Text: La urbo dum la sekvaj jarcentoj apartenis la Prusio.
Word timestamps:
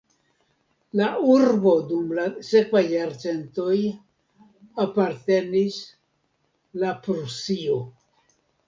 La 1.01 1.09
urbo 1.33 1.73
dum 1.91 2.07
la 2.19 2.23
sekvaj 2.49 2.83
jarcentoj 2.95 3.77
apartenis 4.87 5.81
la 6.87 6.99
Prusio. 7.07 7.83